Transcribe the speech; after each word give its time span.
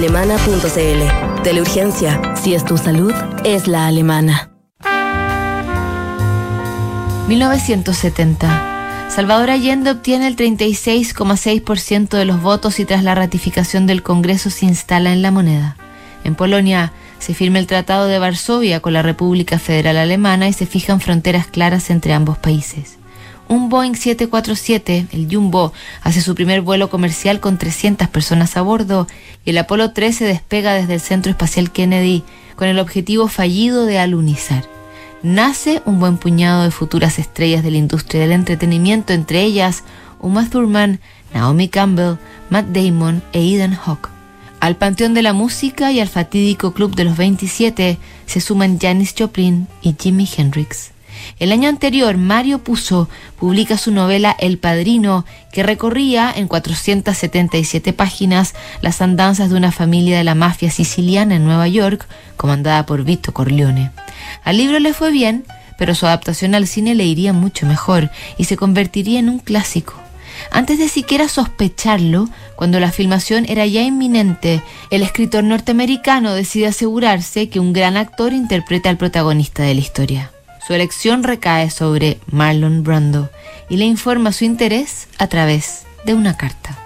Alemana.cl. 0.00 1.42
Teleurgencia. 1.42 2.36
Si 2.36 2.54
es 2.54 2.64
tu 2.64 2.78
salud, 2.78 3.12
es 3.44 3.66
la 3.66 3.88
alemana. 3.88 4.52
1970. 7.26 9.08
Salvador 9.10 9.50
Allende 9.50 9.90
obtiene 9.90 10.28
el 10.28 10.36
36,6% 10.36 12.10
de 12.10 12.24
los 12.24 12.40
votos 12.40 12.78
y 12.78 12.84
tras 12.84 13.02
la 13.02 13.16
ratificación 13.16 13.88
del 13.88 14.04
Congreso 14.04 14.50
se 14.50 14.66
instala 14.66 15.12
en 15.12 15.20
la 15.20 15.32
moneda. 15.32 15.76
En 16.22 16.36
Polonia 16.36 16.92
se 17.18 17.34
firma 17.34 17.58
el 17.58 17.66
Tratado 17.66 18.06
de 18.06 18.20
Varsovia 18.20 18.78
con 18.78 18.92
la 18.92 19.02
República 19.02 19.58
Federal 19.58 19.96
Alemana 19.96 20.46
y 20.48 20.52
se 20.52 20.66
fijan 20.66 21.00
fronteras 21.00 21.48
claras 21.48 21.90
entre 21.90 22.12
ambos 22.12 22.38
países 22.38 22.97
un 23.48 23.68
Boeing 23.68 23.94
747, 23.94 25.08
el 25.12 25.28
Jumbo, 25.30 25.72
hace 26.02 26.20
su 26.20 26.34
primer 26.34 26.60
vuelo 26.60 26.90
comercial 26.90 27.40
con 27.40 27.58
300 27.58 28.08
personas 28.08 28.56
a 28.56 28.62
bordo 28.62 29.06
y 29.44 29.50
el 29.50 29.58
Apolo 29.58 29.92
13 29.92 30.24
despega 30.24 30.74
desde 30.74 30.94
el 30.94 31.00
Centro 31.00 31.30
Espacial 31.30 31.70
Kennedy 31.70 32.24
con 32.56 32.68
el 32.68 32.78
objetivo 32.78 33.28
fallido 33.28 33.86
de 33.86 33.98
alunizar. 33.98 34.64
Nace 35.22 35.82
un 35.84 35.98
buen 35.98 36.16
puñado 36.18 36.62
de 36.62 36.70
futuras 36.70 37.18
estrellas 37.18 37.64
de 37.64 37.70
la 37.70 37.78
industria 37.78 38.20
del 38.20 38.32
entretenimiento, 38.32 39.12
entre 39.12 39.42
ellas 39.42 39.82
Uma 40.20 40.48
Thurman, 40.48 41.00
Naomi 41.32 41.68
Campbell, 41.68 42.18
Matt 42.50 42.66
Damon 42.66 43.22
e 43.32 43.54
Eden 43.54 43.74
Hawke. 43.74 44.10
Al 44.60 44.76
panteón 44.76 45.14
de 45.14 45.22
la 45.22 45.32
música 45.32 45.92
y 45.92 46.00
al 46.00 46.08
fatídico 46.08 46.72
club 46.72 46.94
de 46.94 47.04
los 47.04 47.16
27 47.16 47.98
se 48.26 48.40
suman 48.40 48.78
Janis 48.78 49.14
Joplin 49.16 49.68
y 49.82 49.94
Jimi 49.98 50.28
Hendrix. 50.36 50.97
El 51.38 51.52
año 51.52 51.68
anterior, 51.68 52.16
Mario 52.16 52.58
Puzo 52.58 53.08
publica 53.38 53.78
su 53.78 53.92
novela 53.92 54.34
El 54.38 54.58
Padrino, 54.58 55.24
que 55.52 55.62
recorría 55.62 56.32
en 56.34 56.48
477 56.48 57.92
páginas 57.92 58.54
las 58.80 59.00
andanzas 59.00 59.50
de 59.50 59.56
una 59.56 59.72
familia 59.72 60.18
de 60.18 60.24
la 60.24 60.34
mafia 60.34 60.70
siciliana 60.70 61.36
en 61.36 61.44
Nueva 61.44 61.68
York, 61.68 62.06
comandada 62.36 62.86
por 62.86 63.04
Vito 63.04 63.32
Corleone. 63.32 63.90
Al 64.44 64.56
libro 64.56 64.78
le 64.78 64.92
fue 64.92 65.10
bien, 65.10 65.44
pero 65.78 65.94
su 65.94 66.06
adaptación 66.06 66.54
al 66.54 66.66
cine 66.66 66.94
le 66.94 67.04
iría 67.04 67.32
mucho 67.32 67.66
mejor 67.66 68.10
y 68.36 68.44
se 68.44 68.56
convertiría 68.56 69.20
en 69.20 69.28
un 69.28 69.38
clásico. 69.38 69.94
Antes 70.50 70.78
de 70.78 70.88
siquiera 70.88 71.28
sospecharlo, 71.28 72.28
cuando 72.56 72.80
la 72.80 72.92
filmación 72.92 73.44
era 73.48 73.66
ya 73.66 73.82
inminente, 73.82 74.62
el 74.90 75.02
escritor 75.02 75.44
norteamericano 75.44 76.34
decide 76.34 76.66
asegurarse 76.66 77.48
que 77.48 77.60
un 77.60 77.72
gran 77.72 77.96
actor 77.96 78.32
interpreta 78.32 78.90
al 78.90 78.96
protagonista 78.96 79.62
de 79.62 79.74
la 79.74 79.80
historia. 79.80 80.30
Su 80.68 80.74
elección 80.74 81.22
recae 81.24 81.70
sobre 81.70 82.18
Marlon 82.30 82.82
Brando 82.82 83.30
y 83.70 83.78
le 83.78 83.86
informa 83.86 84.32
su 84.32 84.44
interés 84.44 85.08
a 85.16 85.26
través 85.26 85.86
de 86.04 86.12
una 86.12 86.36
carta. 86.36 86.78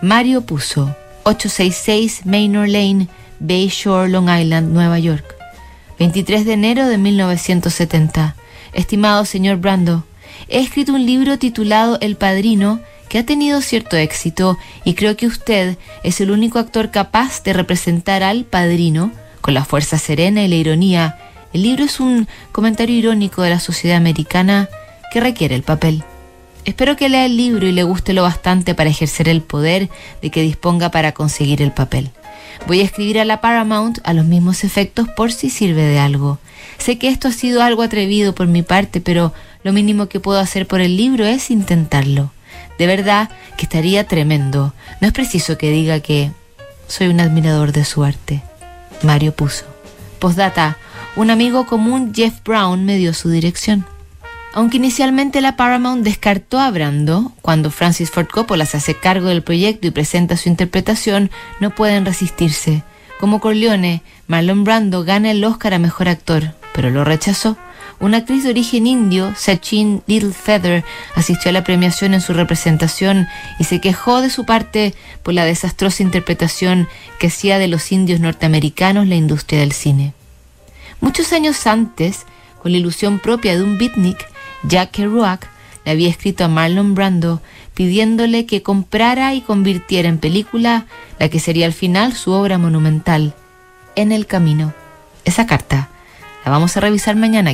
Mario 0.00 0.46
puso 0.46 0.96
866 1.24 2.24
Manor 2.24 2.66
Lane, 2.66 3.08
Bayshore, 3.38 4.08
Long 4.08 4.30
Island, 4.30 4.72
Nueva 4.72 4.98
York. 4.98 5.36
23 5.98 6.46
de 6.46 6.54
enero 6.54 6.88
de 6.88 6.96
1970. 6.96 8.36
Estimado 8.72 9.26
señor 9.26 9.58
Brando, 9.58 10.06
he 10.48 10.60
escrito 10.60 10.94
un 10.94 11.04
libro 11.04 11.38
titulado 11.38 11.98
El 12.00 12.16
Padrino 12.16 12.80
que 13.10 13.18
ha 13.18 13.26
tenido 13.26 13.60
cierto 13.60 13.98
éxito 13.98 14.56
y 14.82 14.94
creo 14.94 15.14
que 15.18 15.26
usted 15.26 15.76
es 16.02 16.22
el 16.22 16.30
único 16.30 16.58
actor 16.58 16.90
capaz 16.90 17.42
de 17.42 17.52
representar 17.52 18.22
al 18.22 18.46
padrino 18.46 19.12
con 19.42 19.52
la 19.52 19.66
fuerza 19.66 19.98
serena 19.98 20.42
y 20.42 20.48
la 20.48 20.54
ironía 20.54 21.18
el 21.56 21.62
libro 21.62 21.84
es 21.84 22.00
un 22.00 22.28
comentario 22.52 22.94
irónico 22.94 23.40
de 23.40 23.48
la 23.48 23.60
sociedad 23.60 23.96
americana 23.96 24.68
que 25.10 25.20
requiere 25.20 25.54
el 25.54 25.62
papel. 25.62 26.04
Espero 26.66 26.96
que 26.96 27.08
lea 27.08 27.24
el 27.24 27.38
libro 27.38 27.66
y 27.66 27.72
le 27.72 27.82
guste 27.82 28.12
lo 28.12 28.24
bastante 28.24 28.74
para 28.74 28.90
ejercer 28.90 29.26
el 29.26 29.40
poder 29.40 29.88
de 30.20 30.30
que 30.30 30.42
disponga 30.42 30.90
para 30.90 31.12
conseguir 31.12 31.62
el 31.62 31.72
papel. 31.72 32.10
Voy 32.66 32.80
a 32.80 32.84
escribir 32.84 33.18
a 33.18 33.24
la 33.24 33.40
Paramount 33.40 34.00
a 34.04 34.12
los 34.12 34.26
mismos 34.26 34.64
efectos 34.64 35.08
por 35.08 35.32
si 35.32 35.48
sirve 35.48 35.80
de 35.80 35.98
algo. 35.98 36.38
Sé 36.76 36.98
que 36.98 37.08
esto 37.08 37.28
ha 37.28 37.32
sido 37.32 37.62
algo 37.62 37.82
atrevido 37.82 38.34
por 38.34 38.48
mi 38.48 38.60
parte, 38.60 39.00
pero 39.00 39.32
lo 39.62 39.72
mínimo 39.72 40.10
que 40.10 40.20
puedo 40.20 40.38
hacer 40.38 40.66
por 40.66 40.82
el 40.82 40.98
libro 40.98 41.24
es 41.24 41.50
intentarlo. 41.50 42.32
De 42.78 42.86
verdad 42.86 43.30
que 43.56 43.62
estaría 43.62 44.06
tremendo. 44.06 44.74
No 45.00 45.06
es 45.06 45.14
preciso 45.14 45.56
que 45.56 45.70
diga 45.70 46.00
que 46.00 46.32
soy 46.86 47.06
un 47.06 47.20
admirador 47.20 47.72
de 47.72 47.86
su 47.86 48.04
arte. 48.04 48.42
Mario 49.02 49.34
puso. 49.34 49.64
Postdata, 50.18 50.76
un 51.16 51.30
amigo 51.30 51.64
común, 51.66 52.12
Jeff 52.14 52.42
Brown, 52.44 52.84
me 52.84 52.96
dio 52.96 53.14
su 53.14 53.30
dirección. 53.30 53.86
Aunque 54.52 54.76
inicialmente 54.76 55.40
la 55.40 55.56
Paramount 55.56 56.04
descartó 56.04 56.60
a 56.60 56.70
Brando, 56.70 57.32
cuando 57.40 57.70
Francis 57.70 58.10
Ford 58.10 58.26
Coppola 58.26 58.66
se 58.66 58.76
hace 58.76 58.94
cargo 58.94 59.28
del 59.28 59.42
proyecto 59.42 59.86
y 59.86 59.90
presenta 59.90 60.36
su 60.36 60.48
interpretación, 60.48 61.30
no 61.58 61.74
pueden 61.74 62.04
resistirse. 62.04 62.82
Como 63.18 63.40
Corleone, 63.40 64.02
Marlon 64.26 64.64
Brando 64.64 65.04
gana 65.04 65.30
el 65.30 65.42
Oscar 65.44 65.72
a 65.74 65.78
Mejor 65.78 66.08
Actor, 66.08 66.54
pero 66.74 66.90
lo 66.90 67.02
rechazó. 67.04 67.56
Una 67.98 68.18
actriz 68.18 68.44
de 68.44 68.50
origen 68.50 68.86
indio, 68.86 69.32
Sachin 69.36 70.02
Littlefeather, 70.06 70.84
asistió 71.14 71.48
a 71.48 71.52
la 71.52 71.64
premiación 71.64 72.12
en 72.12 72.20
su 72.20 72.34
representación 72.34 73.26
y 73.58 73.64
se 73.64 73.80
quejó 73.80 74.20
de 74.20 74.28
su 74.28 74.44
parte 74.44 74.94
por 75.22 75.32
la 75.32 75.46
desastrosa 75.46 76.02
interpretación 76.02 76.88
que 77.18 77.28
hacía 77.28 77.58
de 77.58 77.68
los 77.68 77.90
indios 77.92 78.20
norteamericanos 78.20 79.06
la 79.06 79.14
industria 79.14 79.60
del 79.60 79.72
cine. 79.72 80.12
Muchos 81.00 81.32
años 81.32 81.66
antes, 81.66 82.26
con 82.62 82.72
la 82.72 82.78
ilusión 82.78 83.18
propia 83.18 83.56
de 83.56 83.62
un 83.62 83.78
beatnik, 83.78 84.18
Jack 84.64 84.92
Kerouac 84.92 85.48
le 85.84 85.92
había 85.92 86.08
escrito 86.08 86.44
a 86.44 86.48
Marlon 86.48 86.94
Brando 86.94 87.40
pidiéndole 87.74 88.46
que 88.46 88.62
comprara 88.62 89.34
y 89.34 89.42
convirtiera 89.42 90.08
en 90.08 90.18
película 90.18 90.86
la 91.18 91.28
que 91.28 91.38
sería 91.38 91.66
al 91.66 91.74
final 91.74 92.14
su 92.14 92.32
obra 92.32 92.58
monumental, 92.58 93.34
En 93.94 94.12
el 94.12 94.26
Camino. 94.26 94.72
Esa 95.24 95.46
carta 95.46 95.88
la 96.44 96.50
vamos 96.50 96.76
a 96.76 96.80
revisar 96.80 97.16
mañana. 97.16 97.52